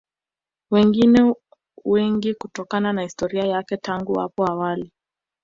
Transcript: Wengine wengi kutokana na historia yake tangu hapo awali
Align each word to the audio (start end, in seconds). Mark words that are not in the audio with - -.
Wengine 0.71 1.33
wengi 1.85 2.33
kutokana 2.33 2.93
na 2.93 3.01
historia 3.01 3.43
yake 3.45 3.77
tangu 3.77 4.19
hapo 4.19 4.51
awali 4.51 4.91